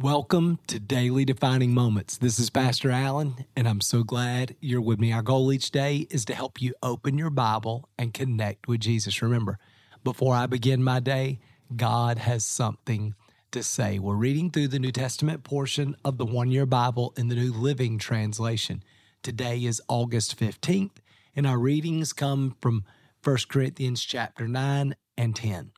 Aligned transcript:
Welcome 0.00 0.60
to 0.68 0.80
Daily 0.80 1.26
Defining 1.26 1.74
Moments. 1.74 2.16
This 2.16 2.38
is 2.38 2.48
Pastor 2.48 2.90
Allen, 2.90 3.44
and 3.54 3.68
I'm 3.68 3.82
so 3.82 4.02
glad 4.02 4.56
you're 4.58 4.80
with 4.80 4.98
me. 4.98 5.12
Our 5.12 5.20
goal 5.20 5.52
each 5.52 5.70
day 5.70 6.06
is 6.08 6.24
to 6.24 6.34
help 6.34 6.62
you 6.62 6.72
open 6.82 7.18
your 7.18 7.28
Bible 7.28 7.86
and 7.98 8.14
connect 8.14 8.66
with 8.66 8.80
Jesus. 8.80 9.20
Remember, 9.20 9.58
before 10.02 10.34
I 10.34 10.46
begin 10.46 10.82
my 10.82 11.00
day, 11.00 11.40
God 11.76 12.16
has 12.16 12.46
something 12.46 13.14
to 13.50 13.62
say. 13.62 13.98
We're 13.98 14.14
reading 14.14 14.50
through 14.50 14.68
the 14.68 14.78
New 14.78 14.90
Testament 14.90 15.44
portion 15.44 15.94
of 16.02 16.16
the 16.16 16.24
one 16.24 16.50
year 16.50 16.64
Bible 16.64 17.12
in 17.18 17.28
the 17.28 17.34
New 17.34 17.52
Living 17.52 17.98
Translation. 17.98 18.82
Today 19.22 19.62
is 19.64 19.82
August 19.86 20.40
15th, 20.40 20.96
and 21.36 21.46
our 21.46 21.58
readings 21.58 22.14
come 22.14 22.56
from 22.62 22.84
1 23.22 23.36
Corinthians 23.50 24.02
chapter 24.02 24.48
9 24.48 24.96
and 25.18 25.36
10. 25.36 25.72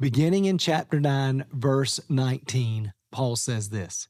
Beginning 0.00 0.46
in 0.46 0.56
chapter 0.56 0.98
9, 0.98 1.44
verse 1.52 2.00
19, 2.08 2.94
Paul 3.12 3.36
says 3.36 3.68
this 3.68 4.08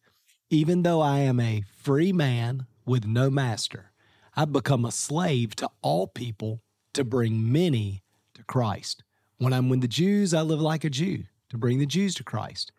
Even 0.48 0.82
though 0.82 1.02
I 1.02 1.18
am 1.18 1.38
a 1.38 1.64
free 1.76 2.12
man 2.12 2.66
with 2.86 3.04
no 3.04 3.28
master, 3.28 3.92
I've 4.34 4.52
become 4.52 4.86
a 4.86 4.92
slave 4.92 5.54
to 5.56 5.68
all 5.82 6.06
people 6.06 6.62
to 6.94 7.04
bring 7.04 7.52
many 7.52 8.02
to 8.34 8.42
Christ. 8.44 9.02
When 9.36 9.52
I'm 9.52 9.68
with 9.68 9.82
the 9.82 9.88
Jews, 9.88 10.32
I 10.32 10.40
live 10.40 10.60
like 10.60 10.84
a 10.84 10.90
Jew 10.90 11.24
to 11.50 11.58
bring 11.58 11.78
the 11.78 11.86
Jews 11.86 12.14
to 12.14 12.24
Christ. 12.24 12.72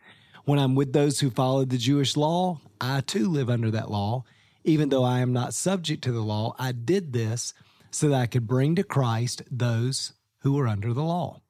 When 0.46 0.60
I'm 0.60 0.76
with 0.76 0.94
those 0.94 1.20
who 1.20 1.30
follow 1.30 1.64
the 1.64 1.78
Jewish 1.78 2.18
law, 2.18 2.60
I 2.82 3.02
too 3.02 3.30
live 3.30 3.50
under 3.50 3.70
that 3.72 3.92
law. 3.92 4.24
Even 4.64 4.90
though 4.90 5.04
I 5.04 5.20
am 5.20 5.34
not 5.34 5.54
subject 5.54 6.04
to 6.06 6.12
the 6.12 6.22
law, 6.22 6.56
I 6.58 6.72
did 6.72 7.14
this 7.14 7.54
so 7.92 8.10
that 8.10 8.20
I 8.20 8.26
could 8.26 8.48
bring 8.48 8.76
to 8.76 8.84
Christ 8.84 9.44
those 9.52 10.14
who 10.40 10.58
are 10.60 10.68
under 10.68 10.94
the 10.94 11.04
law. 11.04 11.42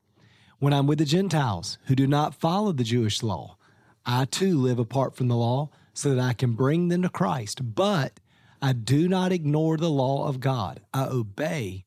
When 0.60 0.74
I'm 0.74 0.88
with 0.88 1.00
the 1.00 1.06
Gentiles 1.06 1.78
who 1.86 1.96
do 1.96 2.08
not 2.08 2.36
follow 2.36 2.72
the 2.72 2.84
Jewish 2.84 3.24
law, 3.24 3.58
I 4.06 4.26
too 4.26 4.58
live 4.58 4.80
apart 4.80 5.16
from 5.16 5.28
the 5.28 5.36
law 5.36 5.70
so 5.94 6.14
that 6.14 6.22
I 6.22 6.34
can 6.34 6.54
bring 6.54 6.90
them 6.90 7.04
to 7.04 7.10
Christ. 7.10 7.76
But 7.76 8.20
I 8.62 8.74
do 8.74 9.08
not 9.08 9.32
ignore 9.32 9.78
the 9.78 9.90
law 9.90 10.28
of 10.28 10.40
God, 10.40 10.82
I 10.94 11.06
obey 11.06 11.86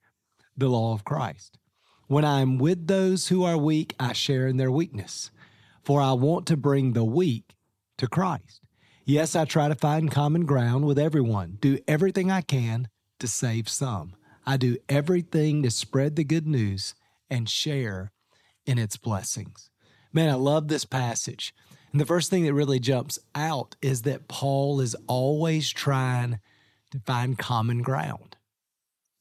the 0.57 0.69
law 0.69 0.93
of 0.93 1.05
Christ. 1.05 1.59
When 2.07 2.25
I 2.25 2.41
am 2.41 2.59
with 2.59 2.87
those 2.87 3.29
who 3.29 3.45
are 3.45 3.59
weak, 3.59 3.95
I 3.99 4.13
share 4.13 4.47
in 4.47 4.59
their 4.59 4.71
weakness, 4.71 5.31
for 5.83 6.01
I 6.01 6.13
want 6.13 6.47
to 6.47 6.57
bring 6.57 6.93
the 6.93 7.05
weak 7.05 7.57
to 7.99 8.07
Christ. 8.07 8.61
Yes, 9.05 9.35
I 9.35 9.45
try 9.45 9.69
to 9.69 9.75
find 9.75 10.11
common 10.11 10.47
ground 10.47 10.85
with 10.85 10.99
everyone, 10.99 11.59
do 11.61 11.79
everything 11.89 12.31
I 12.31 12.43
can 12.43 12.89
to 13.19 13.29
save 13.29 13.69
some. 13.69 14.15
I 14.45 14.57
do 14.57 14.77
everything 14.89 15.63
to 15.63 15.71
spread 15.71 16.17
the 16.17 16.25
good 16.25 16.47
news 16.47 16.95
and 17.29 17.49
share 17.49 18.13
in 18.65 18.79
its 18.79 18.97
blessings. 18.97 19.71
Man, 20.13 20.29
I 20.29 20.35
love 20.35 20.69
this 20.69 20.85
passage. 20.85 21.55
And 21.97 22.01
the 22.03 22.05
first 22.05 22.29
thing 22.29 22.45
that 22.45 22.53
really 22.53 22.79
jumps 22.79 23.19
out 23.35 23.75
is 23.81 24.03
that 24.03 24.29
Paul 24.29 24.83
is 24.83 24.95
always 25.07 25.71
trying 25.71 26.41
to 26.91 26.99
find 27.07 27.39
common 27.39 27.81
ground. 27.81 28.37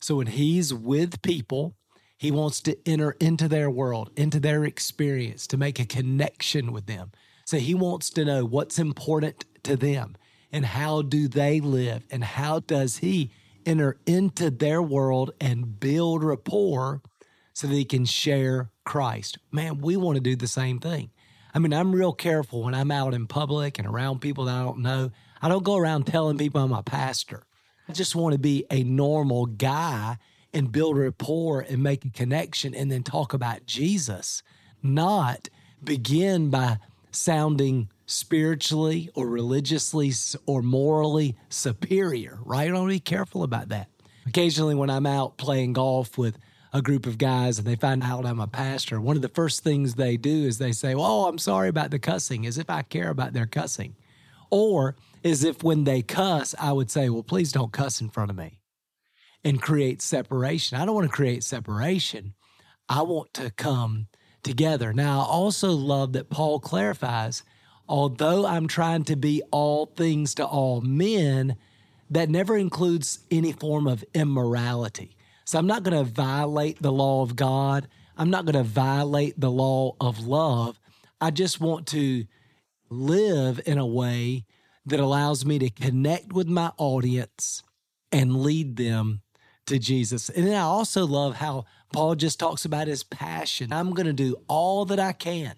So 0.02 0.18
when 0.18 0.28
he's 0.28 0.73
with 0.73 1.22
people, 1.22 1.78
he 2.18 2.31
wants 2.31 2.59
to 2.64 2.78
enter 2.86 3.12
into 3.22 3.48
their 3.48 3.70
world, 3.70 4.09
into 4.18 4.42
their 4.42 4.66
experience, 4.66 5.48
to 5.48 5.58
make 5.58 5.80
a 5.80 5.86
connection 5.86 6.73
with 6.73 6.86
them. 6.86 7.14
So 7.46 7.59
he 7.59 7.73
wants 7.73 8.09
to 8.09 8.26
know 8.26 8.44
what's 8.44 8.78
important 8.78 9.46
to 9.64 9.78
them 9.78 10.18
and 10.52 10.66
how 10.66 11.02
do 11.02 11.30
they 11.30 11.62
live 11.62 12.03
and 12.12 12.26
how 12.26 12.59
does 12.59 12.98
he 12.98 13.31
enter 13.66 13.96
into 14.06 14.50
their 14.50 14.81
world 14.81 15.31
and 15.40 15.80
build 15.80 16.26
rapport 16.26 17.02
so 17.53 17.68
that 17.68 17.73
he 17.73 17.86
can 17.86 18.03
share 18.03 18.70
Christ. 18.84 19.38
Man, 19.50 19.80
we 19.80 19.96
want 19.96 20.18
to 20.18 20.22
do 20.22 20.36
the 20.36 20.46
same 20.46 20.80
thing. 20.80 21.12
I 21.56 21.59
mean, 21.59 21.72
I'm 21.72 21.95
real 21.95 22.11
careful 22.11 22.64
when 22.64 22.75
I'm 22.75 22.92
out 22.92 23.14
in 23.14 23.28
public 23.28 23.80
and 23.80 23.88
around 23.88 24.20
people 24.20 24.44
that 24.45 24.56
I 24.56 24.64
don't 24.64 24.80
know. 24.80 25.11
I 25.42 25.48
don't 25.48 25.64
go 25.64 25.78
around 25.78 26.06
telling 26.06 26.38
people 26.38 26.62
I'm 26.62 26.73
a 26.73 26.84
pastor. 26.84 27.47
I 27.88 27.94
just 27.94 28.14
want 28.14 28.34
to 28.34 28.39
be 28.39 28.66
a 28.70 28.84
normal 28.84 29.45
guy 29.45 30.17
and 30.53 30.70
build 30.70 30.97
rapport 30.97 31.62
and 31.62 31.81
make 31.81 32.03
a 32.03 32.09
connection 32.09 32.75
and 32.75 32.91
then 32.91 33.03
talk 33.03 33.34
about 33.34 33.66
Jesus, 33.66 34.44
not 34.84 35.47
begin 35.81 36.50
by 36.50 36.80
sounding 37.12 37.88
spiritually 38.06 39.09
or 39.16 39.30
religiously 39.30 40.12
or 40.46 40.62
morally 40.62 41.38
superior, 41.47 42.38
right? 42.44 42.69
I 42.69 42.74
want 42.74 42.90
to 42.90 42.96
be 42.96 43.00
careful 43.00 43.44
about 43.44 43.69
that. 43.69 43.88
Occasionally, 44.28 44.75
when 44.75 44.90
I'm 44.90 45.06
out 45.06 45.38
playing 45.38 45.72
golf 45.72 46.18
with 46.18 46.38
a 46.75 46.81
group 46.81 47.06
of 47.06 47.18
guys 47.18 47.58
and 47.58 47.66
they 47.66 47.75
find 47.75 48.03
out 48.03 48.25
I'm 48.25 48.41
a 48.41 48.47
pastor, 48.47 49.00
one 49.00 49.16
of 49.16 49.22
the 49.22 49.30
first 49.30 49.63
things 49.63 49.96
they 49.96 50.18
do 50.18 50.44
is 50.46 50.58
they 50.58 50.74
say, 50.74 50.94
Oh, 50.94 51.25
I'm 51.25 51.38
sorry 51.38 51.69
about 51.69 51.90
the 51.91 52.00
cussing, 52.00 52.46
as 52.46 52.58
if 52.58 52.69
I 52.69 52.81
care 52.81 53.09
about 53.09 53.31
their 53.31 53.46
cussing. 53.46 53.96
Or 54.52 54.96
as 55.24 55.44
if 55.46 55.63
when 55.63 55.86
they 55.86 56.02
cuss, 56.02 56.53
I 56.59 56.74
would 56.74 56.91
say, 56.91 57.09
Well, 57.09 57.24
please 57.24 57.53
don't 57.53 57.72
cuss 57.72 58.02
in 58.02 58.09
front 58.09 58.30
of 58.30 58.36
me 58.36 58.59
and 59.44 59.62
create 59.62 60.02
separation. 60.02 60.78
I 60.78 60.86
don't 60.86 60.96
want 60.96 61.09
to 61.09 61.16
create 61.16 61.46
separation. 61.46 62.34
I 62.90 63.03
want 63.03 63.34
to 63.36 63.52
come 63.52 64.07
together. 64.44 64.92
Now, 64.92 65.22
I 65.22 65.25
also 65.25 65.72
love 65.72 66.13
that 66.13 66.30
Paul 66.30 66.59
clarifies 66.59 67.44
although 67.88 68.46
I'm 68.46 68.68
trying 68.68 69.03
to 69.06 69.16
be 69.16 69.44
all 69.52 69.86
things 69.86 70.34
to 70.36 70.46
all 70.46 70.81
men, 70.81 71.56
that 72.09 72.30
never 72.30 72.57
includes 72.57 73.19
any 73.31 73.52
form 73.52 73.88
of 73.88 74.03
immorality. 74.13 75.16
So 75.45 75.59
I'm 75.59 75.67
not 75.67 75.83
going 75.83 75.97
to 75.97 76.11
violate 76.11 76.81
the 76.81 76.91
law 76.91 77.22
of 77.22 77.35
God. 77.35 77.88
I'm 78.17 78.29
not 78.29 78.45
going 78.45 78.56
to 78.56 78.63
violate 78.63 79.39
the 79.39 79.51
law 79.51 79.95
of 80.01 80.25
love. 80.25 80.79
I 81.22 81.31
just 81.31 81.61
want 81.61 81.88
to 81.88 82.25
live 82.89 83.61
in 83.66 83.78
a 83.78 83.85
way 83.85 84.45
that 84.85 85.00
allows 85.00 85.45
me 85.45 85.59
to 85.59 85.69
connect 85.69 86.33
with 86.33 86.47
my 86.47 86.72
audience 86.78 87.63
and 88.11 88.41
lead 88.41 88.75
them 88.75 89.22
to 89.66 89.79
Jesus. 89.79 90.29
And 90.29 90.45
then 90.45 90.56
I 90.56 90.61
also 90.61 91.06
love 91.06 91.35
how 91.35 91.66
Paul 91.91 92.16
just 92.16 92.39
talks 92.39 92.66
about 92.66 92.88
his 92.88 93.03
passion. 93.03 93.73
I'm 93.73 93.91
going 93.91 94.06
to 94.06 94.13
do 94.13 94.35
all 94.47 94.85
that 94.85 95.00
I 95.00 95.12
can 95.12 95.56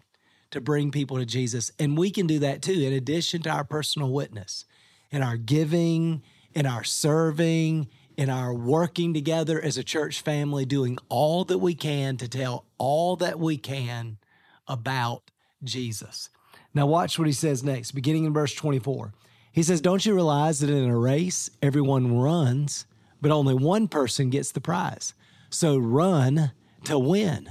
to 0.52 0.62
bring 0.62 0.92
people 0.92 1.18
to 1.18 1.26
Jesus. 1.26 1.72
And 1.78 1.98
we 1.98 2.12
can 2.12 2.28
do 2.28 2.40
that 2.40 2.62
too, 2.62 2.72
in 2.72 2.94
addition 2.94 3.42
to 3.44 3.50
our 3.50 3.64
personal 3.64 4.12
witness, 4.12 4.66
and 5.12 5.24
our 5.24 5.38
giving, 5.38 6.24
and 6.56 6.66
our 6.66 6.84
serving, 6.84 7.88
in 8.18 8.30
our 8.30 8.54
working 8.54 9.14
together 9.14 9.62
as 9.62 9.78
a 9.78 9.84
church 9.84 10.22
family, 10.22 10.66
doing 10.66 10.98
all 11.08 11.46
that 11.46 11.60
we 11.60 11.76
can 11.76 12.18
to 12.18 12.28
tell 12.28 12.66
all 12.78 13.16
that 13.18 13.40
we 13.40 13.58
can 13.58 14.18
about 14.68 15.30
Jesus. 15.64 16.30
Now, 16.74 16.88
watch 16.88 17.18
what 17.18 17.28
he 17.28 17.34
says 17.34 17.64
next, 17.64 17.92
beginning 17.92 18.26
in 18.26 18.34
verse 18.34 18.54
24. 18.54 19.14
He 19.52 19.64
says, 19.64 19.82
Don't 19.82 20.06
you 20.06 20.14
realize 20.14 20.60
that 20.60 20.70
in 20.70 20.90
a 20.90 20.98
race, 20.98 21.50
everyone 21.62 22.18
runs, 22.18 22.86
but 23.22 23.32
only 23.32 23.54
one 23.54 23.88
person 23.88 24.30
gets 24.30 24.52
the 24.52 24.62
prize? 24.62 25.14
So 25.50 25.78
run 25.78 26.52
to 26.84 27.00
win. 27.00 27.50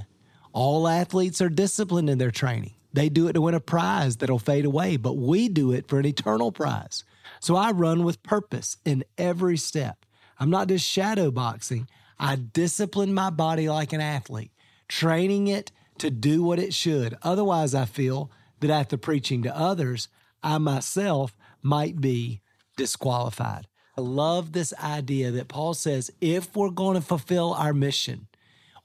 All 0.53 0.87
athletes 0.87 1.41
are 1.41 1.49
disciplined 1.49 2.09
in 2.09 2.17
their 2.17 2.31
training. 2.31 2.73
They 2.93 3.09
do 3.09 3.27
it 3.27 3.33
to 3.33 3.41
win 3.41 3.53
a 3.53 3.59
prize 3.59 4.17
that'll 4.17 4.39
fade 4.39 4.65
away, 4.65 4.97
but 4.97 5.17
we 5.17 5.49
do 5.49 5.71
it 5.71 5.87
for 5.87 5.99
an 5.99 6.05
eternal 6.05 6.51
prize. 6.51 7.03
So 7.39 7.55
I 7.55 7.71
run 7.71 8.03
with 8.03 8.23
purpose 8.23 8.77
in 8.85 9.03
every 9.17 9.57
step. 9.57 10.05
I'm 10.39 10.49
not 10.49 10.67
just 10.67 10.85
shadow 10.85 11.31
boxing. 11.31 11.87
I 12.19 12.35
discipline 12.35 13.13
my 13.13 13.29
body 13.29 13.69
like 13.69 13.93
an 13.93 14.01
athlete, 14.01 14.51
training 14.87 15.47
it 15.47 15.71
to 15.99 16.09
do 16.09 16.43
what 16.43 16.59
it 16.59 16.73
should. 16.73 17.15
Otherwise, 17.23 17.73
I 17.73 17.85
feel 17.85 18.31
that 18.59 18.69
after 18.69 18.97
preaching 18.97 19.43
to 19.43 19.55
others, 19.55 20.07
I 20.43 20.57
myself 20.57 21.35
might 21.61 21.99
be 21.99 22.41
disqualified. 22.75 23.67
I 23.97 24.01
love 24.01 24.51
this 24.51 24.73
idea 24.81 25.31
that 25.31 25.47
Paul 25.47 25.73
says 25.73 26.11
if 26.21 26.55
we're 26.55 26.69
going 26.69 26.95
to 26.95 27.01
fulfill 27.01 27.53
our 27.53 27.73
mission, 27.73 28.27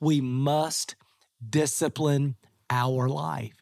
we 0.00 0.20
must 0.20 0.94
discipline 1.46 2.36
our 2.70 3.08
life. 3.08 3.52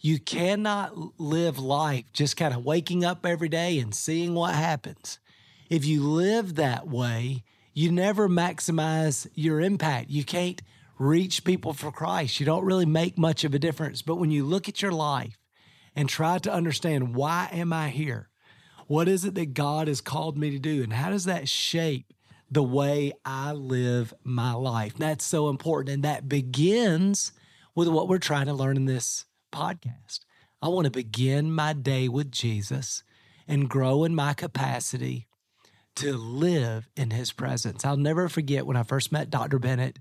You 0.00 0.18
cannot 0.18 1.20
live 1.20 1.58
life 1.58 2.04
just 2.12 2.36
kind 2.36 2.54
of 2.54 2.64
waking 2.64 3.04
up 3.04 3.24
every 3.24 3.48
day 3.48 3.78
and 3.78 3.94
seeing 3.94 4.34
what 4.34 4.54
happens. 4.54 5.18
If 5.68 5.84
you 5.84 6.02
live 6.02 6.54
that 6.54 6.86
way, 6.86 7.42
you 7.74 7.90
never 7.90 8.28
maximize 8.28 9.26
your 9.34 9.60
impact. 9.60 10.10
You 10.10 10.24
can't 10.24 10.62
reach 10.98 11.44
people 11.44 11.72
for 11.72 11.92
Christ. 11.92 12.40
You 12.40 12.46
don't 12.46 12.64
really 12.64 12.86
make 12.86 13.18
much 13.18 13.44
of 13.44 13.54
a 13.54 13.58
difference. 13.58 14.02
But 14.02 14.16
when 14.16 14.30
you 14.30 14.44
look 14.44 14.68
at 14.68 14.80
your 14.80 14.92
life 14.92 15.38
and 15.94 16.08
try 16.08 16.38
to 16.38 16.52
understand 16.52 17.14
why 17.14 17.48
am 17.52 17.72
I 17.72 17.88
here? 17.88 18.28
What 18.86 19.08
is 19.08 19.24
it 19.24 19.34
that 19.34 19.54
God 19.54 19.88
has 19.88 20.00
called 20.00 20.38
me 20.38 20.50
to 20.50 20.58
do? 20.58 20.82
And 20.82 20.92
how 20.92 21.10
does 21.10 21.24
that 21.24 21.48
shape 21.48 22.12
the 22.50 22.62
way 22.62 23.12
I 23.24 23.52
live 23.52 24.14
my 24.22 24.52
life? 24.52 24.94
That's 24.96 25.24
so 25.24 25.48
important. 25.48 25.94
And 25.94 26.04
that 26.04 26.28
begins 26.28 27.32
with 27.74 27.88
what 27.88 28.08
we're 28.08 28.18
trying 28.18 28.46
to 28.46 28.54
learn 28.54 28.76
in 28.76 28.86
this 28.86 29.24
podcast. 29.52 30.20
I 30.62 30.68
want 30.68 30.84
to 30.86 30.90
begin 30.90 31.52
my 31.52 31.72
day 31.72 32.08
with 32.08 32.30
Jesus 32.30 33.02
and 33.48 33.68
grow 33.68 34.04
in 34.04 34.14
my 34.14 34.32
capacity 34.32 35.26
to 35.96 36.16
live 36.16 36.88
in 36.96 37.10
his 37.10 37.32
presence. 37.32 37.84
I'll 37.84 37.96
never 37.96 38.28
forget 38.28 38.66
when 38.66 38.76
I 38.76 38.82
first 38.82 39.12
met 39.12 39.30
Dr. 39.30 39.58
Bennett 39.58 39.98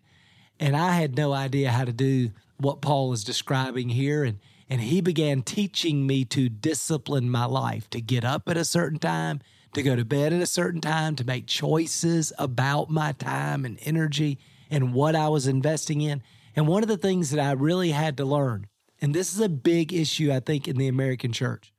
and 0.60 0.76
I 0.76 0.94
had 0.94 1.18
no 1.18 1.34
idea 1.34 1.72
how 1.72 1.86
to 1.86 1.94
do 1.94 2.32
what 2.58 2.82
Paul 2.82 3.12
is 3.14 3.24
describing 3.24 3.90
here. 3.90 4.24
And 4.24 4.40
And 4.70 4.82
he 4.82 5.02
began 5.02 5.42
teaching 5.42 6.08
me 6.08 6.26
to 6.26 6.50
discipline 6.50 7.30
my 7.30 7.46
life, 7.46 7.90
to 7.92 8.02
get 8.02 8.24
up 8.24 8.48
at 8.48 8.58
a 8.58 8.66
certain 8.66 9.00
time, 9.00 9.42
to 9.74 9.84
go 9.84 9.96
to 9.96 10.06
bed 10.06 10.34
at 10.34 10.42
a 10.42 10.48
certain 10.48 10.82
time, 10.82 11.16
to 11.18 11.26
make 11.26 11.48
choices 11.48 12.32
about 12.38 12.90
my 12.90 13.12
time 13.12 13.66
and 13.66 13.78
energy 13.82 14.40
and 14.70 14.94
what 14.94 15.16
I 15.16 15.28
was 15.30 15.48
investing 15.48 16.02
in. 16.02 16.24
And 16.56 16.68
one 16.68 16.84
of 16.84 16.90
the 16.90 16.98
things 16.98 17.32
that 17.32 17.40
I 17.40 17.52
really 17.52 17.92
had 17.92 18.18
to 18.18 18.26
learn, 18.26 18.68
and 19.02 19.14
this 19.14 19.34
is 19.34 19.42
a 19.42 19.50
big 19.50 19.92
issue, 19.92 20.32
I 20.32 20.40
think, 20.40 20.68
in 20.68 20.78
the 20.78 20.88
American 20.88 21.34
church, 21.34 21.74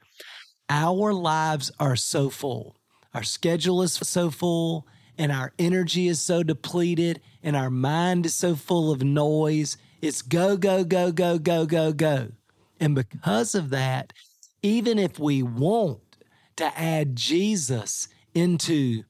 our 0.69 1.15
lives 1.15 1.73
are 1.81 1.97
so 1.97 2.29
full. 2.29 2.77
Our 3.17 3.23
schedule 3.23 3.81
is 3.81 3.95
so 3.95 4.31
full, 4.31 4.87
and 5.17 5.33
our 5.33 5.55
energy 5.59 6.07
is 6.07 6.21
so 6.21 6.43
depleted, 6.43 7.23
and 7.43 7.57
our 7.57 7.71
mind 7.71 8.27
is 8.27 8.35
so 8.35 8.55
full 8.55 8.93
of 8.93 9.03
noise. 9.03 9.79
It's 10.03 10.21
go, 10.21 10.59
go, 10.59 10.85
go, 10.85 11.13
go, 11.13 11.39
go, 11.39 11.65
go, 11.65 11.95
go. 11.95 12.33
And 12.79 12.95
because 12.95 13.55
of 13.55 13.71
that, 13.71 14.13
even 14.61 14.99
if 14.99 15.19
we 15.19 15.43
want 15.43 16.19
to 16.57 16.79
add 16.79 17.17
Jesus 17.17 18.09
into 18.35 19.05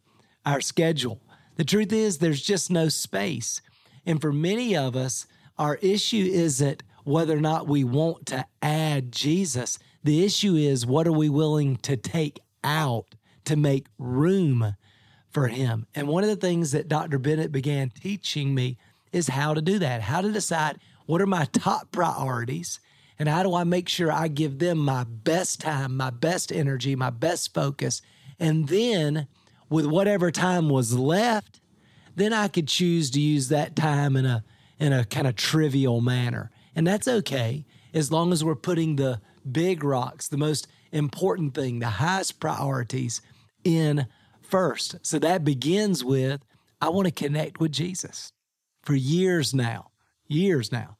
our 0.44 0.60
schedule, 0.60 1.20
the 1.56 1.64
truth 1.64 1.92
is 1.92 2.18
there's 2.18 2.42
just 2.42 2.70
no 2.70 2.88
space. 2.88 3.60
And 4.06 4.20
for 4.20 4.32
many 4.32 4.76
of 4.76 4.94
us, 4.94 5.26
our 5.58 5.80
issue 5.82 6.30
isn't 6.32 6.84
whether 7.02 7.36
or 7.36 7.40
not 7.40 7.66
we 7.66 7.82
want 7.82 8.26
to 8.26 8.46
add 8.62 9.10
Jesus. 9.10 9.80
The 10.04 10.24
issue 10.24 10.54
is 10.54 10.86
what 10.86 11.08
are 11.08 11.12
we 11.12 11.28
willing 11.28 11.78
to 11.78 11.96
take 11.96 12.38
out 12.62 13.16
to 13.46 13.56
make 13.56 13.86
room 13.98 14.76
for 15.30 15.48
him? 15.48 15.86
And 15.94 16.08
one 16.08 16.22
of 16.22 16.30
the 16.30 16.36
things 16.36 16.72
that 16.72 16.88
Dr. 16.88 17.18
Bennett 17.18 17.52
began 17.52 17.90
teaching 17.90 18.54
me 18.54 18.78
is 19.12 19.28
how 19.28 19.54
to 19.54 19.62
do 19.62 19.78
that, 19.78 20.02
how 20.02 20.20
to 20.20 20.30
decide 20.30 20.78
what 21.06 21.22
are 21.22 21.26
my 21.26 21.46
top 21.46 21.90
priorities 21.90 22.80
and 23.18 23.28
how 23.28 23.42
do 23.42 23.54
I 23.54 23.64
make 23.64 23.88
sure 23.88 24.12
I 24.12 24.28
give 24.28 24.58
them 24.58 24.78
my 24.78 25.04
best 25.04 25.60
time, 25.60 25.96
my 25.96 26.10
best 26.10 26.52
energy, 26.52 26.94
my 26.94 27.10
best 27.10 27.54
focus. 27.54 28.02
And 28.38 28.68
then 28.68 29.26
with 29.70 29.86
whatever 29.86 30.30
time 30.30 30.68
was 30.68 30.92
left, 30.96 31.60
then 32.14 32.32
I 32.32 32.48
could 32.48 32.68
choose 32.68 33.10
to 33.10 33.20
use 33.20 33.48
that 33.48 33.76
time 33.76 34.16
in 34.16 34.26
a 34.26 34.44
in 34.78 34.92
a 34.92 35.04
kind 35.04 35.26
of 35.26 35.36
trivial 35.36 36.02
manner. 36.02 36.50
And 36.74 36.86
that's 36.86 37.08
okay 37.08 37.64
as 37.94 38.12
long 38.12 38.32
as 38.32 38.44
we're 38.44 38.54
putting 38.54 38.96
the 38.96 39.20
big 39.50 39.82
rocks, 39.82 40.28
the 40.28 40.36
most 40.36 40.68
important 40.92 41.54
thing, 41.54 41.78
the 41.78 41.88
highest 41.88 42.40
priorities 42.40 43.22
in 43.66 44.06
first. 44.40 44.96
So 45.02 45.18
that 45.18 45.44
begins 45.44 46.04
with 46.04 46.40
I 46.80 46.90
want 46.90 47.06
to 47.06 47.12
connect 47.12 47.58
with 47.58 47.72
Jesus. 47.72 48.32
For 48.82 48.94
years 48.94 49.52
now, 49.52 49.90
years 50.28 50.70
now, 50.70 50.98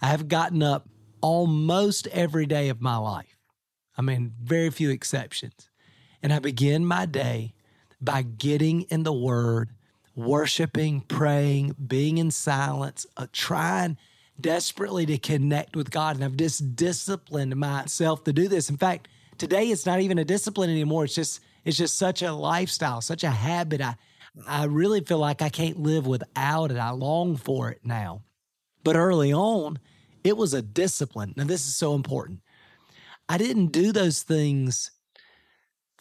I 0.00 0.06
have 0.06 0.28
gotten 0.28 0.62
up 0.62 0.88
almost 1.20 2.06
every 2.08 2.46
day 2.46 2.68
of 2.68 2.80
my 2.80 2.96
life. 2.96 3.36
I 3.96 4.02
mean, 4.02 4.34
very 4.40 4.70
few 4.70 4.90
exceptions. 4.90 5.70
And 6.22 6.32
I 6.32 6.38
begin 6.38 6.86
my 6.86 7.06
day 7.06 7.54
by 8.00 8.22
getting 8.22 8.82
in 8.82 9.02
the 9.02 9.12
Word 9.12 9.70
worshiping, 10.14 11.00
praying, 11.00 11.74
being 11.84 12.18
in 12.18 12.30
silence, 12.30 13.06
uh, 13.16 13.26
trying 13.32 13.96
desperately 14.40 15.06
to 15.06 15.18
connect 15.18 15.74
with 15.74 15.90
God. 15.90 16.16
And 16.16 16.24
I've 16.24 16.36
just 16.36 16.76
disciplined 16.76 17.56
myself 17.56 18.24
to 18.24 18.32
do 18.32 18.46
this. 18.46 18.70
In 18.70 18.76
fact, 18.76 19.08
today 19.38 19.70
it's 19.70 19.86
not 19.86 20.00
even 20.00 20.18
a 20.18 20.24
discipline 20.24 20.70
anymore. 20.70 21.04
It's 21.04 21.14
just 21.14 21.40
it's 21.64 21.76
just 21.76 21.98
such 21.98 22.22
a 22.22 22.32
lifestyle, 22.32 23.00
such 23.00 23.24
a 23.24 23.30
habit. 23.30 23.80
I 23.80 23.96
I 24.48 24.64
really 24.64 25.00
feel 25.00 25.18
like 25.18 25.42
I 25.42 25.48
can't 25.48 25.78
live 25.78 26.06
without 26.06 26.70
it. 26.70 26.76
I 26.76 26.90
long 26.90 27.36
for 27.36 27.70
it 27.70 27.80
now. 27.84 28.22
But 28.82 28.96
early 28.96 29.32
on, 29.32 29.78
it 30.24 30.36
was 30.36 30.52
a 30.52 30.62
discipline. 30.62 31.34
Now 31.36 31.44
this 31.44 31.66
is 31.66 31.76
so 31.76 31.94
important. 31.94 32.40
I 33.28 33.38
didn't 33.38 33.68
do 33.68 33.92
those 33.92 34.22
things 34.22 34.90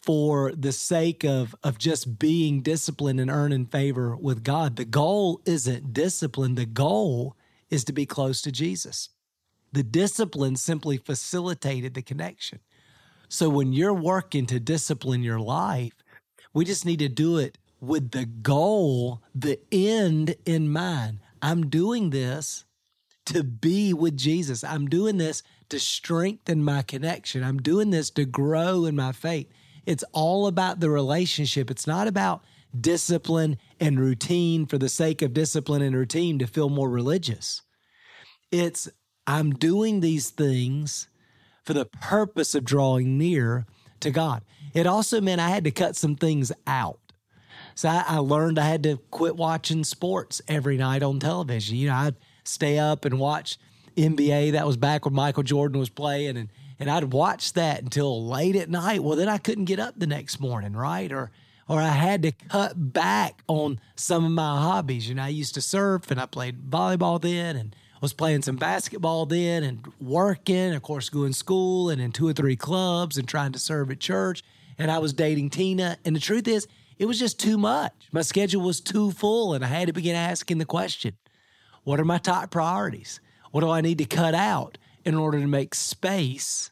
for 0.01 0.51
the 0.51 0.71
sake 0.73 1.23
of 1.23 1.55
of 1.63 1.77
just 1.77 2.19
being 2.19 2.61
disciplined 2.61 3.19
and 3.19 3.31
earning 3.31 3.65
favor 3.67 4.15
with 4.15 4.43
God. 4.43 4.75
The 4.75 4.85
goal 4.85 5.41
isn't 5.45 5.93
discipline. 5.93 6.55
The 6.55 6.65
goal 6.65 7.37
is 7.69 7.83
to 7.85 7.93
be 7.93 8.05
close 8.05 8.41
to 8.41 8.51
Jesus. 8.51 9.09
The 9.71 9.83
discipline 9.83 10.55
simply 10.55 10.97
facilitated 10.97 11.93
the 11.93 12.01
connection. 12.01 12.59
So 13.33 13.49
when 13.49 13.73
you're 13.73 13.95
working 13.95 14.45
to 14.45 14.59
discipline 14.59 15.23
your 15.23 15.39
life, 15.39 15.93
we 16.53 16.65
just 16.65 16.85
need 16.85 16.99
to 16.99 17.09
do 17.09 17.39
it 17.39 17.57
with 17.81 18.11
the 18.11 18.27
goal, 18.27 19.23
the 19.33 19.59
end 19.71 20.35
in 20.45 20.71
mind. 20.71 21.17
I'm 21.41 21.67
doing 21.71 22.11
this 22.11 22.63
to 23.25 23.43
be 23.43 23.91
with 23.91 24.15
Jesus. 24.15 24.63
I'm 24.63 24.87
doing 24.87 25.17
this 25.17 25.41
to 25.69 25.79
strengthen 25.79 26.63
my 26.63 26.83
connection. 26.83 27.43
I'm 27.43 27.57
doing 27.57 27.89
this 27.89 28.11
to 28.11 28.25
grow 28.25 28.85
in 28.85 28.95
my 28.95 29.11
faith. 29.11 29.49
It's 29.87 30.03
all 30.11 30.45
about 30.45 30.79
the 30.79 30.91
relationship. 30.91 31.71
It's 31.71 31.87
not 31.87 32.07
about 32.07 32.43
discipline 32.79 33.57
and 33.79 33.99
routine 33.99 34.67
for 34.67 34.77
the 34.77 34.89
sake 34.89 35.23
of 35.23 35.33
discipline 35.33 35.81
and 35.81 35.95
routine 35.95 36.37
to 36.37 36.45
feel 36.45 36.69
more 36.69 36.87
religious. 36.87 37.63
It's 38.51 38.87
I'm 39.25 39.53
doing 39.53 40.01
these 40.01 40.29
things 40.29 41.07
for 41.63 41.73
the 41.73 41.85
purpose 41.85 42.55
of 42.55 42.63
drawing 42.63 43.17
near 43.17 43.65
to 43.99 44.11
God. 44.11 44.43
It 44.73 44.87
also 44.87 45.21
meant 45.21 45.41
I 45.41 45.49
had 45.49 45.63
to 45.63 45.71
cut 45.71 45.95
some 45.95 46.15
things 46.15 46.51
out. 46.67 46.99
So 47.75 47.89
I, 47.89 48.03
I, 48.07 48.17
learned 48.17 48.59
I 48.59 48.67
had 48.67 48.83
to 48.83 48.97
quit 49.09 49.35
watching 49.35 49.83
sports 49.83 50.41
every 50.47 50.77
night 50.77 51.03
on 51.03 51.19
television. 51.19 51.77
You 51.77 51.87
know, 51.87 51.95
I'd 51.95 52.15
stay 52.43 52.77
up 52.77 53.05
and 53.05 53.19
watch 53.19 53.57
NBA. 53.95 54.51
That 54.51 54.67
was 54.67 54.77
back 54.77 55.05
when 55.05 55.13
Michael 55.13 55.43
Jordan 55.43 55.79
was 55.79 55.89
playing, 55.89 56.37
and 56.37 56.49
and 56.79 56.89
I'd 56.89 57.13
watch 57.13 57.53
that 57.53 57.81
until 57.81 58.27
late 58.27 58.55
at 58.55 58.69
night. 58.69 59.03
Well, 59.03 59.15
then 59.15 59.29
I 59.29 59.37
couldn't 59.37 59.65
get 59.65 59.79
up 59.79 59.95
the 59.97 60.07
next 60.07 60.39
morning, 60.39 60.73
right? 60.73 61.11
Or 61.11 61.31
or 61.67 61.79
I 61.79 61.89
had 61.89 62.23
to 62.23 62.31
cut 62.31 62.93
back 62.93 63.41
on 63.47 63.79
some 63.95 64.25
of 64.25 64.31
my 64.31 64.61
hobbies. 64.61 65.07
You 65.07 65.15
know, 65.15 65.23
I 65.23 65.29
used 65.29 65.55
to 65.55 65.61
surf 65.61 66.11
and 66.11 66.19
I 66.19 66.25
played 66.25 66.69
volleyball 66.69 67.21
then 67.21 67.55
and 67.55 67.75
was 68.03 68.11
playing 68.11 68.41
some 68.41 68.57
basketball 68.57 69.25
then 69.25 69.63
and 69.63 69.87
working, 70.01 70.73
of 70.73 70.81
course, 70.81 71.07
going 71.07 71.31
to 71.31 71.37
school 71.37 71.89
and 71.89 72.01
in 72.01 72.11
two 72.11 72.27
or 72.27 72.33
three 72.33 72.57
clubs 72.57 73.17
and 73.17 73.25
trying 73.25 73.53
to 73.53 73.59
serve 73.59 73.89
at 73.91 74.01
church. 74.01 74.43
And 74.77 74.91
I 74.91 74.99
was 74.99 75.13
dating 75.13 75.51
Tina. 75.51 75.97
And 76.03 76.13
the 76.13 76.19
truth 76.19 76.45
is, 76.45 76.67
it 76.97 77.05
was 77.05 77.17
just 77.17 77.39
too 77.39 77.57
much. 77.57 77.93
My 78.11 78.21
schedule 78.21 78.61
was 78.61 78.81
too 78.81 79.11
full, 79.11 79.53
and 79.53 79.63
I 79.63 79.69
had 79.69 79.87
to 79.87 79.93
begin 79.93 80.17
asking 80.17 80.57
the 80.57 80.65
question 80.65 81.15
what 81.85 81.97
are 81.97 82.05
my 82.05 82.17
top 82.17 82.51
priorities? 82.51 83.21
What 83.51 83.61
do 83.61 83.69
I 83.69 83.79
need 83.79 83.99
to 83.99 84.05
cut 84.05 84.35
out 84.35 84.77
in 85.05 85.15
order 85.15 85.39
to 85.39 85.47
make 85.47 85.73
space 85.73 86.71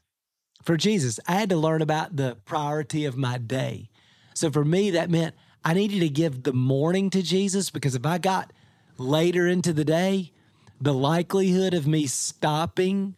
for 0.63 0.75
Jesus. 0.75 1.17
I 1.29 1.33
had 1.33 1.49
to 1.49 1.55
learn 1.55 1.81
about 1.81 2.17
the 2.17 2.37
priority 2.43 3.05
of 3.05 3.15
my 3.15 3.37
day. 3.37 3.89
So 4.33 4.51
for 4.51 4.65
me, 4.65 4.91
that 4.91 5.09
meant 5.09 5.35
I 5.63 5.73
needed 5.75 6.01
to 6.01 6.09
give 6.09 6.43
the 6.43 6.53
morning 6.53 7.09
to 7.11 7.21
Jesus 7.21 7.69
because 7.69 7.95
if 7.95 8.05
I 8.05 8.17
got 8.17 8.51
later 8.97 9.47
into 9.47 9.71
the 9.71 9.85
day, 9.85 10.33
the 10.81 10.93
likelihood 10.93 11.73
of 11.73 11.87
me 11.87 12.07
stopping 12.07 13.15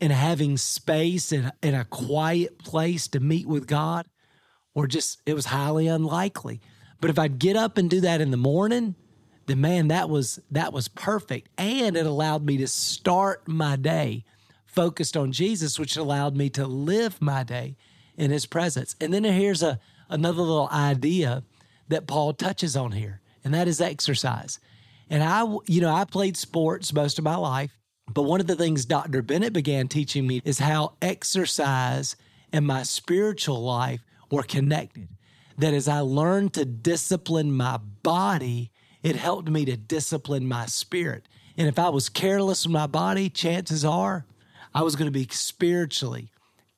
and 0.00 0.12
having 0.12 0.56
space 0.58 1.32
in, 1.32 1.50
in 1.62 1.74
a 1.74 1.86
quiet 1.86 2.58
place 2.58 3.08
to 3.08 3.20
meet 3.20 3.46
with 3.46 3.66
God 3.66 4.06
or 4.74 4.86
just 4.86 5.22
it 5.24 5.32
was 5.32 5.46
highly 5.46 5.86
unlikely. 5.86 6.60
But 7.00 7.10
if 7.10 7.18
I'd 7.18 7.38
get 7.38 7.56
up 7.56 7.78
and 7.78 7.88
do 7.88 8.02
that 8.02 8.20
in 8.20 8.30
the 8.30 8.36
morning, 8.36 8.94
then 9.46 9.60
man, 9.62 9.88
that 9.88 10.10
was 10.10 10.38
that 10.50 10.72
was 10.72 10.88
perfect. 10.88 11.48
And 11.56 11.96
it 11.96 12.04
allowed 12.04 12.44
me 12.44 12.58
to 12.58 12.66
start 12.66 13.48
my 13.48 13.76
day 13.76 14.24
focused 14.66 15.16
on 15.16 15.32
Jesus, 15.32 15.78
which 15.78 15.96
allowed 15.96 16.36
me 16.36 16.50
to 16.50 16.66
live 16.66 17.22
my 17.22 17.42
day 17.42 17.76
in 18.18 18.30
his 18.30 18.44
presence. 18.44 18.94
And 19.00 19.14
then 19.14 19.24
here's 19.24 19.62
a 19.62 19.80
another 20.10 20.42
little 20.42 20.68
idea 20.70 21.42
that 21.88 22.06
Paul 22.06 22.34
touches 22.34 22.76
on 22.76 22.92
here, 22.92 23.22
and 23.42 23.54
that 23.54 23.68
is 23.68 23.80
exercise. 23.80 24.58
And 25.08 25.22
I, 25.22 25.44
you 25.66 25.80
know, 25.80 25.94
I 25.94 26.04
played 26.04 26.36
sports 26.36 26.92
most 26.92 27.18
of 27.18 27.24
my 27.24 27.36
life, 27.36 27.78
but 28.12 28.22
one 28.22 28.40
of 28.40 28.46
the 28.46 28.56
things 28.56 28.84
Dr. 28.84 29.22
Bennett 29.22 29.52
began 29.52 29.88
teaching 29.88 30.26
me 30.26 30.40
is 30.44 30.58
how 30.58 30.94
exercise 31.00 32.16
and 32.52 32.66
my 32.66 32.82
spiritual 32.82 33.62
life 33.62 34.00
were 34.30 34.42
connected. 34.42 35.08
That 35.58 35.74
as 35.74 35.88
I 35.88 36.00
learned 36.00 36.54
to 36.54 36.64
discipline 36.64 37.52
my 37.52 37.78
body, 38.02 38.70
it 39.02 39.16
helped 39.16 39.48
me 39.48 39.64
to 39.64 39.76
discipline 39.76 40.46
my 40.46 40.66
spirit. 40.66 41.28
And 41.56 41.68
if 41.68 41.78
I 41.78 41.88
was 41.88 42.08
careless 42.08 42.66
with 42.66 42.72
my 42.72 42.86
body, 42.86 43.30
chances 43.30 43.84
are 43.84 44.26
I 44.74 44.82
was 44.82 44.96
going 44.96 45.06
to 45.06 45.18
be 45.18 45.26
spiritually 45.30 46.30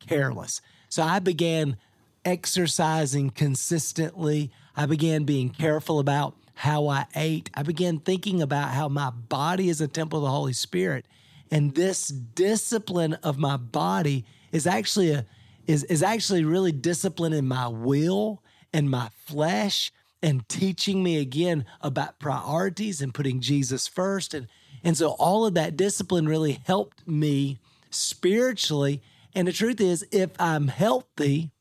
careless. 0.07 0.61
So 0.89 1.03
I 1.03 1.19
began 1.19 1.77
exercising 2.25 3.31
consistently. 3.31 4.53
I 4.77 4.87
began 4.87 5.25
being 5.25 5.51
careful 5.51 5.99
about 5.99 6.37
how 6.59 6.89
I 6.89 7.07
ate. 7.15 7.51
I 7.55 7.63
began 7.63 8.01
thinking 8.01 8.43
about 8.43 8.71
how 8.71 8.89
my 8.89 9.11
body 9.11 9.69
is 9.69 9.81
a 9.81 9.87
temple 9.87 10.19
of 10.19 10.25
the 10.25 10.31
Holy 10.31 10.53
Spirit. 10.53 11.07
And 11.53 11.73
this 11.77 12.09
discipline 12.09 13.15
of 13.23 13.39
my 13.39 13.57
body 13.57 14.25
is 14.51 14.67
actually 14.67 15.13
a 15.13 15.25
is, 15.69 15.85
is 15.85 16.03
actually 16.03 16.45
really 16.45 16.73
disciplining 16.73 17.47
my 17.47 17.69
will 17.69 18.43
and 18.73 18.91
my 18.91 19.11
flesh 19.25 19.93
and 20.21 20.49
teaching 20.49 21.01
me 21.01 21.21
again 21.21 21.65
about 21.81 22.19
priorities 22.19 23.01
and 23.01 23.15
putting 23.15 23.41
Jesus 23.41 23.87
first. 23.87 24.35
And, 24.35 24.49
and 24.83 24.97
so 24.97 25.11
all 25.11 25.47
of 25.47 25.55
that 25.55 25.77
discipline 25.77 26.27
really 26.27 26.61
helped 26.67 27.07
me 27.07 27.61
spiritually. 27.91 29.01
And 29.33 29.47
the 29.47 29.53
truth 29.53 29.81
is, 29.81 30.05
if 30.11 30.31
I'm 30.41 30.67
healthy, 30.67 31.53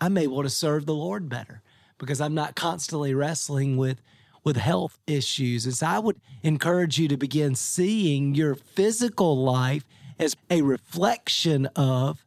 I'm 0.00 0.18
able 0.18 0.42
to 0.42 0.50
serve 0.50 0.86
the 0.86 0.94
Lord 0.94 1.28
better 1.28 1.62
because 1.98 2.20
I'm 2.20 2.34
not 2.34 2.56
constantly 2.56 3.14
wrestling 3.14 3.76
with 3.76 4.00
with 4.44 4.56
health 4.56 4.98
issues. 5.06 5.78
So 5.78 5.86
I 5.86 5.98
would 5.98 6.20
encourage 6.42 6.98
you 6.98 7.08
to 7.08 7.16
begin 7.16 7.54
seeing 7.54 8.34
your 8.34 8.54
physical 8.54 9.42
life 9.42 9.84
as 10.18 10.36
a 10.50 10.62
reflection 10.62 11.66
of 11.76 12.24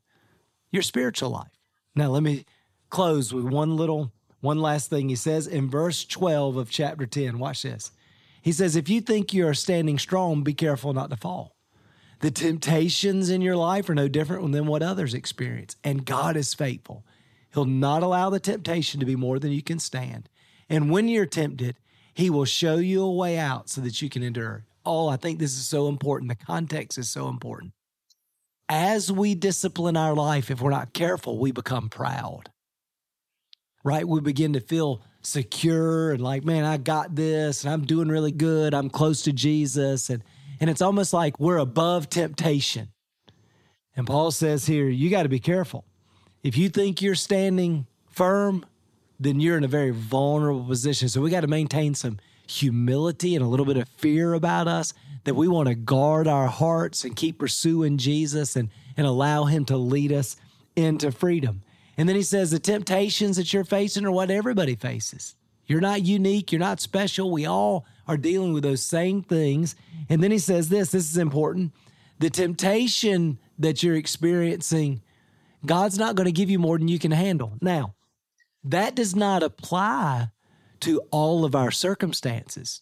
your 0.72 0.84
spiritual 0.84 1.30
life. 1.32 1.52
Now, 1.96 2.10
let 2.10 2.24
me 2.24 2.46
close 2.90 3.34
with 3.34 3.46
one 3.46 3.76
little, 3.76 4.12
one 4.42 4.60
last 4.60 4.90
thing. 4.90 5.10
He 5.10 5.16
says 5.16 5.48
in 5.48 5.70
verse 5.70 6.06
12 6.06 6.58
of 6.58 6.70
chapter 6.70 7.06
10, 7.06 7.40
watch 7.40 7.64
this. 7.64 7.92
He 8.42 8.52
says, 8.52 8.76
If 8.76 8.90
you 8.90 9.02
think 9.02 9.34
you 9.34 9.48
are 9.48 9.54
standing 9.54 9.98
strong, 9.98 10.44
be 10.44 10.54
careful 10.54 10.94
not 10.94 11.10
to 11.10 11.18
fall. 11.18 11.56
The 12.20 12.32
temptations 12.32 13.30
in 13.30 13.42
your 13.42 13.56
life 13.56 13.90
are 13.90 13.96
no 13.96 14.08
different 14.08 14.52
than 14.52 14.68
what 14.68 14.82
others 14.82 15.14
experience, 15.14 15.76
and 15.84 16.06
God 16.06 16.38
is 16.38 16.54
faithful. 16.54 17.06
He'll 17.54 17.66
not 17.66 18.04
allow 18.04 18.30
the 18.30 18.40
temptation 18.40 19.00
to 19.00 19.06
be 19.06 19.16
more 19.16 19.40
than 19.40 19.52
you 19.52 19.62
can 19.62 19.80
stand. 19.80 20.30
And 20.70 20.90
when 20.90 21.08
you're 21.08 21.26
tempted, 21.26 21.76
He 22.16 22.30
will 22.30 22.46
show 22.46 22.78
you 22.78 23.04
a 23.04 23.12
way 23.12 23.38
out 23.38 23.70
so 23.70 23.82
that 23.82 24.02
you 24.02 24.10
can 24.10 24.24
endure. 24.24 24.66
Oh, 24.86 25.08
I 25.08 25.18
think 25.18 25.38
this 25.38 25.54
is 25.54 25.68
so 25.68 25.88
important. 25.88 26.30
The 26.30 26.46
context 26.46 26.98
is 26.98 27.10
so 27.10 27.28
important. 27.28 27.74
As 28.68 29.12
we 29.12 29.36
discipline 29.36 29.96
our 29.96 30.16
life, 30.16 30.50
if 30.50 30.62
we're 30.62 30.72
not 30.72 30.94
careful, 30.94 31.38
we 31.38 31.52
become 31.52 31.90
proud, 31.90 32.50
right? 33.84 34.08
We 34.08 34.22
begin 34.22 34.54
to 34.54 34.60
feel 34.60 35.04
secure 35.22 36.14
and 36.14 36.22
like, 36.22 36.44
man, 36.44 36.64
I 36.64 36.78
got 36.78 37.16
this 37.16 37.64
and 37.64 37.72
I'm 37.72 37.86
doing 37.86 38.08
really 38.08 38.32
good. 38.32 38.74
I'm 38.74 38.90
close 38.90 39.22
to 39.24 39.34
Jesus. 39.34 40.10
And, 40.10 40.24
and 40.60 40.70
it's 40.70 40.82
almost 40.82 41.14
like 41.14 41.40
we're 41.40 41.58
above 41.58 42.10
temptation. 42.10 42.90
And 43.96 44.08
Paul 44.08 44.32
says 44.32 44.66
here, 44.66 44.88
you 44.88 45.10
got 45.12 45.24
to 45.24 45.30
be 45.30 45.40
careful 45.40 45.86
if 46.46 46.58
you 46.58 46.70
think 46.70 47.02
you're 47.02 47.16
standing 47.16 47.88
firm, 48.12 48.68
then 49.20 49.40
you're 49.40 49.58
in 49.58 49.64
a 49.64 49.70
very 49.70 49.92
vulnerable 49.92 50.64
position. 50.64 51.10
So 51.10 51.22
we 51.22 51.30
got 51.30 51.42
to 51.42 51.48
maintain 51.48 51.96
some 51.96 52.20
humility 52.48 53.36
and 53.36 53.44
a 53.44 53.48
little 53.48 53.66
bit 53.66 53.78
of 53.78 53.88
fear 53.98 54.34
about 54.34 54.68
us 54.68 54.94
that 55.24 55.36
we 55.36 55.48
want 55.48 55.68
to 55.68 55.76
guard 55.76 56.28
our 56.28 56.48
hearts 56.48 57.04
and 57.04 57.16
keep 57.16 57.40
pursuing 57.40 57.98
Jesus 57.98 58.56
and, 58.56 58.70
and 58.96 59.08
allow 59.08 59.46
Him 59.46 59.66
to 59.66 59.78
lead 59.78 60.12
us 60.12 60.38
into 60.76 61.12
freedom. 61.12 61.64
And 61.98 62.10
then 62.10 62.16
he 62.16 62.24
says 62.24 62.52
the 62.52 62.60
temptations 62.60 63.38
that 63.38 63.54
you're 63.54 63.64
facing 63.64 64.06
are 64.06 64.12
what 64.12 64.30
everybody 64.30 64.76
faces. 64.76 65.36
You're 65.66 65.82
not 65.82 66.04
unique, 66.04 66.52
you're 66.52 66.60
not 66.60 66.80
special. 66.80 67.32
We 67.32 67.46
all 67.46 67.86
are 68.08 68.18
dealing 68.18 68.54
with 68.54 68.64
those 68.64 68.84
same 68.84 69.24
things. 69.24 69.76
And 70.10 70.22
then 70.22 70.32
he 70.32 70.38
says 70.38 70.70
this 70.70 70.92
this 70.92 71.10
is 71.10 71.18
important. 71.18 71.72
The 72.20 72.30
temptation 72.30 73.40
that 73.58 73.82
you're 73.82 73.96
experiencing 73.96 75.02
God's 75.66 75.98
not 75.98 76.16
going 76.16 76.26
to 76.26 76.32
give 76.32 76.50
you 76.50 76.60
more 76.60 76.78
than 76.78 76.88
you 76.88 77.00
can 77.00 77.12
handle. 77.12 77.54
Now, 77.60 77.95
that 78.66 78.96
does 78.96 79.16
not 79.16 79.44
apply 79.44 80.30
to 80.82 81.00
all 81.12 81.46
of 81.46 81.56
our 81.56 81.72
circumstances. 81.72 82.82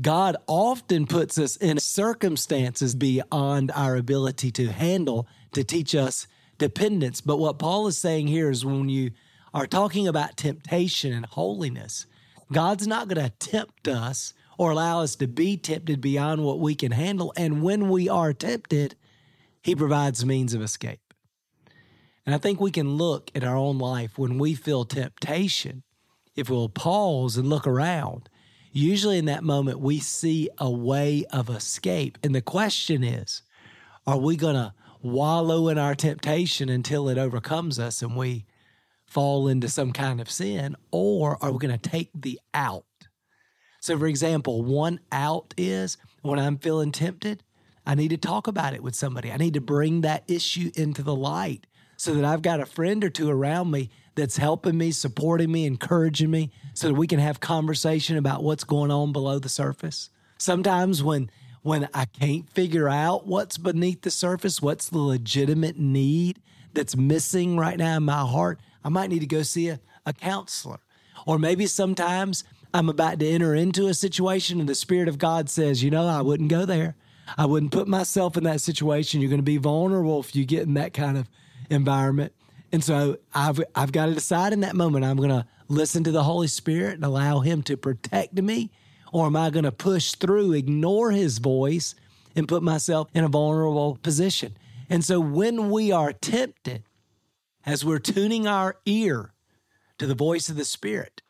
God 0.00 0.36
often 0.46 1.06
puts 1.06 1.38
us 1.38 1.56
in 1.56 1.78
circumstances 1.78 2.94
beyond 2.94 3.70
our 3.74 3.96
ability 3.96 4.50
to 4.52 4.68
handle 4.68 5.28
to 5.52 5.62
teach 5.62 5.94
us 5.94 6.26
dependence. 6.58 7.20
But 7.20 7.38
what 7.38 7.58
Paul 7.58 7.86
is 7.86 7.98
saying 7.98 8.28
here 8.28 8.50
is 8.50 8.64
when 8.64 8.88
you 8.88 9.12
are 9.52 9.66
talking 9.66 10.08
about 10.08 10.36
temptation 10.36 11.12
and 11.12 11.26
holiness, 11.26 12.06
God's 12.52 12.86
not 12.86 13.08
going 13.08 13.24
to 13.24 13.30
tempt 13.30 13.86
us 13.86 14.34
or 14.58 14.70
allow 14.70 15.00
us 15.00 15.16
to 15.16 15.28
be 15.28 15.56
tempted 15.56 16.00
beyond 16.00 16.44
what 16.44 16.60
we 16.60 16.74
can 16.74 16.92
handle. 16.92 17.32
And 17.36 17.62
when 17.62 17.88
we 17.88 18.08
are 18.08 18.32
tempted, 18.32 18.96
He 19.62 19.74
provides 19.74 20.24
means 20.24 20.54
of 20.54 20.62
escape. 20.62 21.03
And 22.26 22.34
I 22.34 22.38
think 22.38 22.60
we 22.60 22.70
can 22.70 22.96
look 22.96 23.30
at 23.34 23.44
our 23.44 23.56
own 23.56 23.78
life 23.78 24.18
when 24.18 24.38
we 24.38 24.54
feel 24.54 24.84
temptation. 24.84 25.82
If 26.34 26.48
we'll 26.48 26.68
pause 26.68 27.36
and 27.36 27.48
look 27.48 27.66
around, 27.66 28.28
usually 28.72 29.18
in 29.18 29.26
that 29.26 29.44
moment, 29.44 29.80
we 29.80 30.00
see 30.00 30.48
a 30.58 30.70
way 30.70 31.24
of 31.30 31.50
escape. 31.50 32.18
And 32.22 32.34
the 32.34 32.40
question 32.40 33.04
is 33.04 33.42
are 34.06 34.18
we 34.18 34.36
going 34.36 34.56
to 34.56 34.74
wallow 35.02 35.68
in 35.68 35.78
our 35.78 35.94
temptation 35.94 36.68
until 36.68 37.08
it 37.08 37.18
overcomes 37.18 37.78
us 37.78 38.02
and 38.02 38.16
we 38.16 38.46
fall 39.06 39.48
into 39.48 39.68
some 39.68 39.92
kind 39.92 40.20
of 40.20 40.30
sin? 40.30 40.76
Or 40.90 41.42
are 41.42 41.52
we 41.52 41.58
going 41.58 41.78
to 41.78 41.90
take 41.90 42.10
the 42.14 42.40
out? 42.52 42.84
So, 43.80 43.98
for 43.98 44.06
example, 44.06 44.62
one 44.62 45.00
out 45.12 45.52
is 45.58 45.98
when 46.22 46.38
I'm 46.38 46.56
feeling 46.56 46.90
tempted, 46.90 47.42
I 47.86 47.94
need 47.94 48.08
to 48.08 48.16
talk 48.16 48.46
about 48.46 48.72
it 48.72 48.82
with 48.82 48.94
somebody. 48.94 49.30
I 49.30 49.36
need 49.36 49.54
to 49.54 49.60
bring 49.60 50.00
that 50.00 50.24
issue 50.26 50.70
into 50.74 51.02
the 51.02 51.14
light 51.14 51.66
so 51.96 52.14
that 52.14 52.24
I've 52.24 52.42
got 52.42 52.60
a 52.60 52.66
friend 52.66 53.02
or 53.04 53.10
two 53.10 53.30
around 53.30 53.70
me 53.70 53.90
that's 54.14 54.36
helping 54.36 54.78
me, 54.78 54.90
supporting 54.92 55.50
me, 55.50 55.66
encouraging 55.66 56.30
me 56.30 56.50
so 56.72 56.88
that 56.88 56.94
we 56.94 57.06
can 57.06 57.18
have 57.18 57.40
conversation 57.40 58.16
about 58.16 58.42
what's 58.42 58.64
going 58.64 58.90
on 58.90 59.12
below 59.12 59.38
the 59.38 59.48
surface. 59.48 60.10
Sometimes 60.38 61.02
when 61.02 61.30
when 61.62 61.88
I 61.94 62.04
can't 62.04 62.48
figure 62.50 62.90
out 62.90 63.26
what's 63.26 63.56
beneath 63.56 64.02
the 64.02 64.10
surface, 64.10 64.60
what's 64.60 64.90
the 64.90 64.98
legitimate 64.98 65.78
need 65.78 66.38
that's 66.74 66.94
missing 66.94 67.56
right 67.56 67.78
now 67.78 67.96
in 67.96 68.02
my 68.02 68.20
heart, 68.20 68.60
I 68.84 68.90
might 68.90 69.08
need 69.08 69.20
to 69.20 69.26
go 69.26 69.42
see 69.42 69.70
a, 69.70 69.80
a 70.04 70.12
counselor. 70.12 70.80
Or 71.26 71.38
maybe 71.38 71.66
sometimes 71.66 72.44
I'm 72.74 72.90
about 72.90 73.18
to 73.20 73.26
enter 73.26 73.54
into 73.54 73.86
a 73.86 73.94
situation 73.94 74.60
and 74.60 74.68
the 74.68 74.74
Spirit 74.74 75.08
of 75.08 75.16
God 75.16 75.48
says, 75.48 75.82
you 75.82 75.90
know, 75.90 76.06
I 76.06 76.20
wouldn't 76.20 76.50
go 76.50 76.66
there. 76.66 76.96
I 77.38 77.46
wouldn't 77.46 77.72
put 77.72 77.88
myself 77.88 78.36
in 78.36 78.44
that 78.44 78.60
situation. 78.60 79.22
You're 79.22 79.30
going 79.30 79.38
to 79.38 79.42
be 79.42 79.56
vulnerable 79.56 80.20
if 80.20 80.36
you 80.36 80.44
get 80.44 80.64
in 80.64 80.74
that 80.74 80.92
kind 80.92 81.16
of 81.16 81.30
environment. 81.70 82.32
And 82.72 82.82
so 82.82 83.18
I've 83.34 83.62
I've 83.74 83.92
got 83.92 84.06
to 84.06 84.14
decide 84.14 84.52
in 84.52 84.60
that 84.60 84.74
moment 84.74 85.04
I'm 85.04 85.16
going 85.16 85.28
to 85.30 85.46
listen 85.68 86.04
to 86.04 86.10
the 86.10 86.24
Holy 86.24 86.48
Spirit 86.48 86.94
and 86.94 87.04
allow 87.04 87.40
him 87.40 87.62
to 87.62 87.76
protect 87.76 88.34
me 88.34 88.70
or 89.12 89.26
am 89.26 89.36
I 89.36 89.50
going 89.50 89.64
to 89.64 89.72
push 89.72 90.14
through, 90.14 90.52
ignore 90.54 91.12
his 91.12 91.38
voice 91.38 91.94
and 92.34 92.48
put 92.48 92.64
myself 92.64 93.08
in 93.14 93.22
a 93.22 93.28
vulnerable 93.28 93.96
position? 94.02 94.56
And 94.90 95.04
so 95.04 95.20
when 95.20 95.70
we 95.70 95.92
are 95.92 96.12
tempted 96.12 96.82
as 97.64 97.84
we're 97.84 98.00
tuning 98.00 98.48
our 98.48 98.76
ear 98.84 99.32
to 99.98 100.08
the 100.08 100.16
voice 100.16 100.48
of 100.48 100.56
the 100.56 100.64
Spirit, 100.64 101.22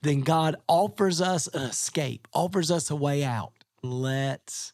then 0.00 0.22
God 0.22 0.56
offers 0.66 1.20
us 1.20 1.46
an 1.48 1.60
escape, 1.60 2.26
offers 2.32 2.70
us 2.70 2.90
a 2.90 2.96
way 2.96 3.22
out. 3.22 3.52
Let's 3.82 4.72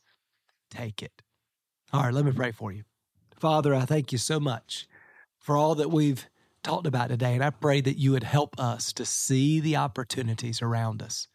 take 0.70 1.02
it. 1.02 1.22
All 1.92 2.04
right, 2.04 2.14
let 2.14 2.24
me 2.24 2.30
pray 2.32 2.52
for 2.52 2.70
you. 2.70 2.84
Father, 3.38 3.74
I 3.74 3.84
thank 3.84 4.12
you 4.12 4.18
so 4.18 4.40
much 4.40 4.88
for 5.38 5.56
all 5.56 5.74
that 5.74 5.90
we've 5.90 6.26
talked 6.62 6.86
about 6.86 7.08
today. 7.08 7.34
And 7.34 7.44
I 7.44 7.50
pray 7.50 7.80
that 7.82 7.98
you 7.98 8.12
would 8.12 8.24
help 8.24 8.58
us 8.58 8.92
to 8.94 9.04
see 9.04 9.60
the 9.60 9.76
opportunities 9.76 10.62
around 10.62 11.02
us, 11.02 11.28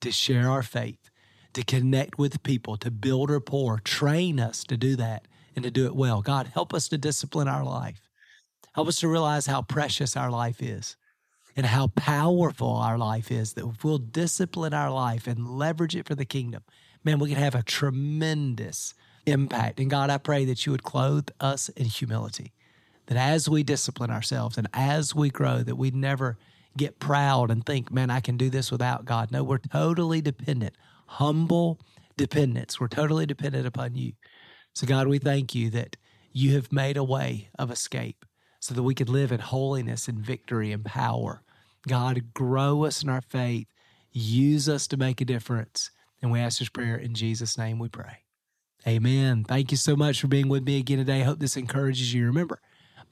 to 0.00 0.12
share 0.12 0.48
our 0.48 0.62
faith, 0.62 1.10
to 1.54 1.64
connect 1.64 2.18
with 2.18 2.42
people, 2.44 2.76
to 2.78 2.90
build 2.90 3.30
rapport. 3.30 3.80
Train 3.80 4.38
us 4.38 4.62
to 4.64 4.76
do 4.76 4.94
that 4.96 5.26
and 5.56 5.64
to 5.64 5.70
do 5.70 5.86
it 5.86 5.96
well. 5.96 6.22
God, 6.22 6.46
help 6.54 6.72
us 6.72 6.88
to 6.88 6.98
discipline 6.98 7.48
our 7.48 7.64
life. 7.64 8.08
Help 8.74 8.86
us 8.86 9.00
to 9.00 9.08
realize 9.08 9.46
how 9.46 9.62
precious 9.62 10.16
our 10.16 10.30
life 10.30 10.62
is 10.62 10.96
and 11.56 11.66
how 11.66 11.88
powerful 11.88 12.76
our 12.76 12.96
life 12.96 13.32
is 13.32 13.54
that 13.54 13.66
if 13.66 13.82
we'll 13.82 13.98
discipline 13.98 14.72
our 14.72 14.90
life 14.90 15.26
and 15.26 15.58
leverage 15.58 15.96
it 15.96 16.06
for 16.06 16.14
the 16.14 16.24
kingdom, 16.24 16.62
man, 17.02 17.18
we 17.18 17.28
can 17.28 17.38
have 17.38 17.56
a 17.56 17.64
tremendous 17.64 18.94
impact. 19.26 19.80
And 19.80 19.90
God, 19.90 20.10
I 20.10 20.18
pray 20.18 20.44
that 20.46 20.66
you 20.66 20.72
would 20.72 20.82
clothe 20.82 21.28
us 21.40 21.68
in 21.70 21.86
humility, 21.86 22.52
that 23.06 23.18
as 23.18 23.48
we 23.48 23.62
discipline 23.62 24.10
ourselves 24.10 24.56
and 24.58 24.68
as 24.72 25.14
we 25.14 25.30
grow, 25.30 25.62
that 25.62 25.76
we 25.76 25.90
never 25.90 26.38
get 26.76 26.98
proud 26.98 27.50
and 27.50 27.64
think, 27.64 27.90
man, 27.92 28.10
I 28.10 28.20
can 28.20 28.36
do 28.36 28.50
this 28.50 28.70
without 28.70 29.04
God. 29.04 29.30
No, 29.30 29.42
we're 29.42 29.58
totally 29.58 30.20
dependent, 30.20 30.76
humble 31.06 31.80
dependence. 32.16 32.78
We're 32.78 32.88
totally 32.88 33.26
dependent 33.26 33.66
upon 33.66 33.94
you. 33.94 34.12
So, 34.74 34.86
God, 34.86 35.08
we 35.08 35.18
thank 35.18 35.54
you 35.54 35.70
that 35.70 35.96
you 36.32 36.54
have 36.54 36.72
made 36.72 36.96
a 36.96 37.04
way 37.04 37.48
of 37.58 37.70
escape 37.70 38.24
so 38.60 38.74
that 38.74 38.82
we 38.82 38.94
could 38.94 39.08
live 39.08 39.32
in 39.32 39.40
holiness 39.40 40.06
and 40.06 40.18
victory 40.18 40.70
and 40.70 40.84
power. 40.84 41.42
God, 41.88 42.34
grow 42.34 42.84
us 42.84 43.02
in 43.02 43.08
our 43.08 43.22
faith, 43.22 43.66
use 44.12 44.68
us 44.68 44.86
to 44.88 44.96
make 44.96 45.20
a 45.20 45.24
difference. 45.24 45.90
And 46.22 46.30
we 46.30 46.40
ask 46.40 46.58
this 46.58 46.68
prayer 46.68 46.96
in 46.96 47.14
Jesus' 47.14 47.56
name 47.56 47.78
we 47.78 47.88
pray. 47.88 48.18
Amen. 48.86 49.44
Thank 49.44 49.70
you 49.70 49.76
so 49.76 49.94
much 49.94 50.20
for 50.20 50.26
being 50.26 50.48
with 50.48 50.64
me 50.64 50.78
again 50.78 50.98
today. 50.98 51.20
I 51.20 51.24
Hope 51.24 51.38
this 51.38 51.56
encourages 51.56 52.14
you. 52.14 52.26
Remember, 52.26 52.60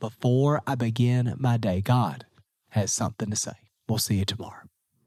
before 0.00 0.62
I 0.66 0.74
begin 0.74 1.34
my 1.38 1.56
day, 1.56 1.80
God 1.80 2.24
has 2.70 2.92
something 2.92 3.30
to 3.30 3.36
say. 3.36 3.52
We'll 3.88 3.98
see 3.98 4.16
you 4.16 4.24
tomorrow. 4.24 4.68